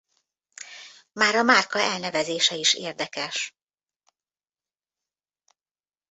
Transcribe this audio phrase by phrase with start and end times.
[1.11, 3.55] Már a márka elnevezése is érdekes.